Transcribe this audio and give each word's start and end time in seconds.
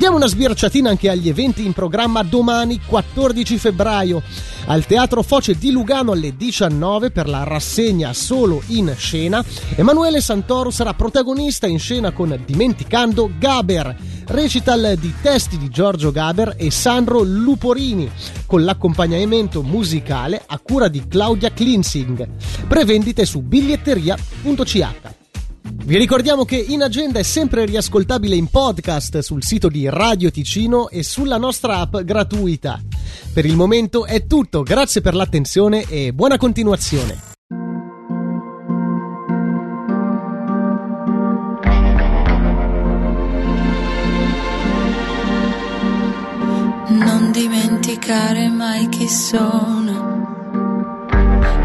Diamo 0.00 0.16
una 0.16 0.28
sbirciatina 0.28 0.88
anche 0.88 1.10
agli 1.10 1.28
eventi 1.28 1.62
in 1.62 1.74
programma 1.74 2.22
domani 2.22 2.80
14 2.86 3.58
febbraio. 3.58 4.22
Al 4.64 4.86
Teatro 4.86 5.22
Foce 5.22 5.58
di 5.58 5.70
Lugano 5.70 6.12
alle 6.12 6.34
19 6.34 7.10
per 7.10 7.28
la 7.28 7.44
rassegna 7.44 8.14
Solo 8.14 8.62
in 8.68 8.94
scena, 8.96 9.44
Emanuele 9.76 10.22
Santoro 10.22 10.70
sarà 10.70 10.94
protagonista 10.94 11.66
in 11.66 11.78
scena 11.78 12.12
con 12.12 12.34
Dimenticando 12.46 13.30
Gaber, 13.38 13.94
recital 14.28 14.94
di 14.98 15.12
testi 15.20 15.58
di 15.58 15.68
Giorgio 15.68 16.10
Gaber 16.10 16.54
e 16.56 16.70
Sandro 16.70 17.20
Luporini, 17.22 18.10
con 18.46 18.64
l'accompagnamento 18.64 19.62
musicale 19.62 20.42
a 20.46 20.58
cura 20.60 20.88
di 20.88 21.06
Claudia 21.08 21.50
Klinsing. 21.50 22.26
Prevendite 22.66 23.26
su 23.26 23.42
biglietteria.ch. 23.42 25.19
Vi 25.90 25.98
ricordiamo 25.98 26.44
che 26.44 26.54
In 26.54 26.84
Agenda 26.84 27.18
è 27.18 27.24
sempre 27.24 27.64
riascoltabile 27.64 28.36
in 28.36 28.46
podcast 28.46 29.18
sul 29.18 29.42
sito 29.42 29.68
di 29.68 29.88
Radio 29.88 30.30
Ticino 30.30 30.88
e 30.88 31.02
sulla 31.02 31.36
nostra 31.36 31.78
app 31.78 31.96
gratuita. 31.96 32.80
Per 33.34 33.44
il 33.44 33.56
momento 33.56 34.06
è 34.06 34.24
tutto, 34.24 34.62
grazie 34.62 35.00
per 35.00 35.16
l'attenzione 35.16 35.84
e 35.88 36.12
buona 36.12 36.36
continuazione. 36.36 37.18
Non 46.86 47.30
dimenticare 47.32 48.48
mai 48.48 48.88
chi 48.90 49.08
sono, 49.08 50.28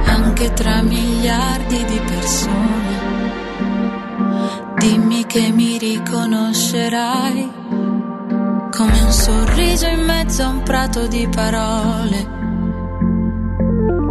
anche 0.04 0.52
tra 0.54 0.82
miliardi 0.82 1.86
di 1.86 2.00
persone 2.08 2.75
Dimmi 4.86 5.26
che 5.26 5.52
mi 5.52 5.80
riconoscerai 5.80 7.52
come 8.70 9.02
un 9.02 9.12
sorriso 9.12 9.88
in 9.88 10.06
mezzo 10.06 10.44
a 10.44 10.50
un 10.50 10.62
prato 10.62 11.08
di 11.08 11.28
parole. 11.28 12.28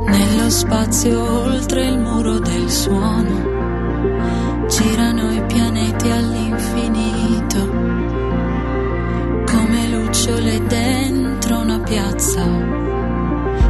Nello 0.04 0.50
spazio 0.50 1.42
oltre 1.44 1.86
il 1.86 1.96
muro 2.00 2.40
del 2.40 2.68
suono 2.68 4.66
girano 4.66 5.30
i 5.30 5.44
pianeti 5.46 6.10
all'infinito 6.10 7.68
come 9.46 9.88
lucciole 9.90 10.60
dentro 10.66 11.60
una 11.60 11.78
piazza. 11.78 12.44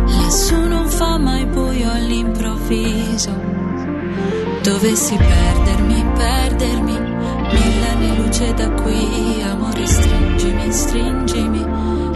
Lassù 0.07 0.59
non 0.67 0.89
fa 0.89 1.19
mai 1.19 1.45
buio 1.45 1.91
all'improvviso 1.91 3.55
Dovessi 4.65 5.15
perdermi, 5.15 6.05
perdermi, 6.17 6.99
mille 6.99 7.89
anni 7.91 8.17
luce 8.17 8.55
da 8.55 8.71
qui, 8.71 9.43
amore 9.43 9.87
stringimi, 9.87 10.73
stringimi, 10.73 11.67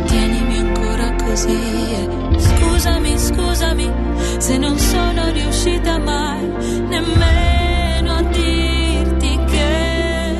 tienimi 0.07 0.59
ancora 0.59 1.15
così. 1.17 2.09
Scusami, 2.39 3.19
scusami, 3.19 3.93
se 4.39 4.57
non 4.57 4.79
sono 4.79 5.31
riuscita 5.31 5.99
mai 5.99 6.47
nemmeno 6.89 8.15
a 8.15 8.23
dirti 8.23 9.39
che 9.45 10.37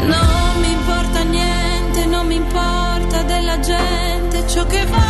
non 0.00 0.60
mi 0.60 0.72
importa 0.72 1.22
niente, 1.22 2.04
non 2.04 2.26
mi 2.26 2.34
importa 2.34 3.22
della 3.22 3.58
gente, 3.60 4.46
ciò 4.46 4.66
che 4.66 4.84
voglio 4.84 5.05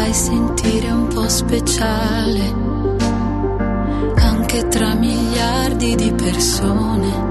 fai 0.00 0.14
sentire 0.14 0.90
un 0.90 1.08
po' 1.08 1.28
speciale, 1.28 2.54
anche 4.16 4.66
tra 4.68 4.94
miliardi 4.94 5.94
di 5.94 6.10
persone. 6.12 7.28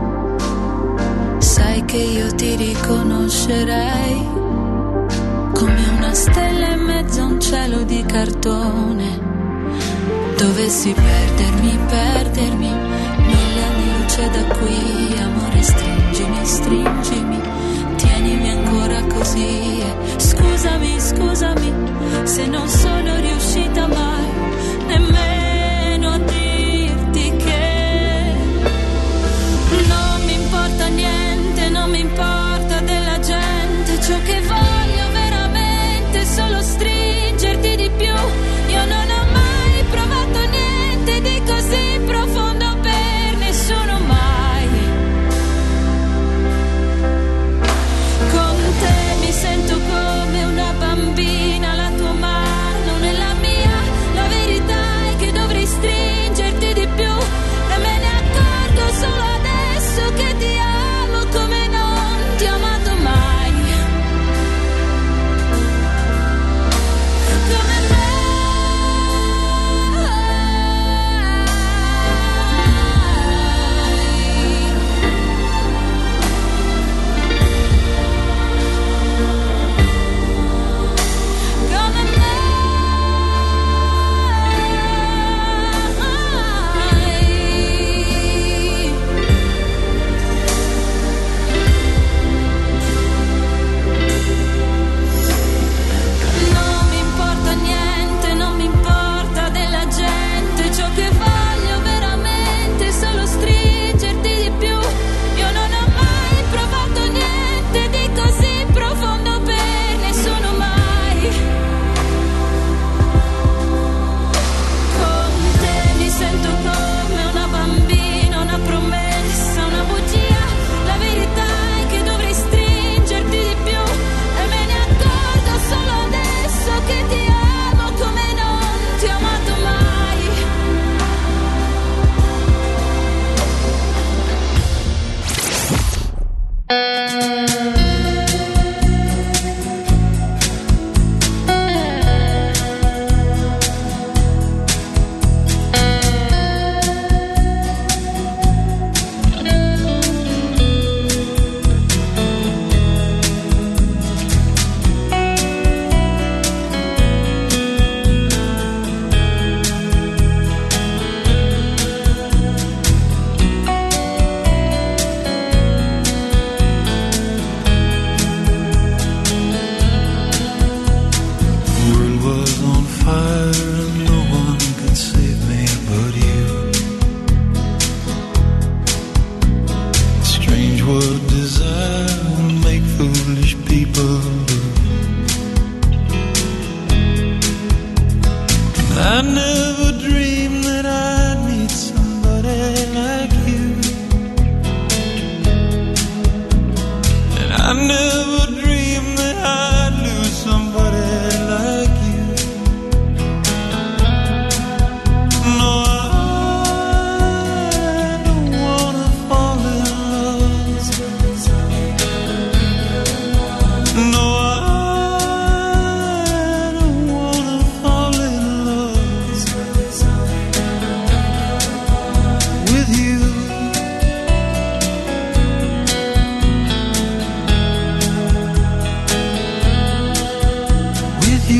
Sai 1.39 1.83
che 1.85 1.97
io 1.97 2.35
ti 2.35 2.55
riconoscerei 2.55 4.27
come 5.53 5.83
una 5.97 6.13
stella 6.13 6.67
in 6.73 6.81
mezzo 6.81 7.21
a 7.21 7.25
un 7.25 7.39
cielo 7.39 7.81
di 7.83 8.03
cartone. 8.05 9.19
Dovessi 10.37 10.93
perdermi, 10.93 11.79
perdermi, 11.87 12.67
anni 12.69 13.91
luce 13.97 14.29
da 14.29 14.43
qui, 14.57 15.17
amore 15.19 15.61
stringimi, 15.63 16.45
stringimi, 16.45 17.41
tienimi 17.95 18.49
ancora 18.51 19.01
così. 19.05 20.17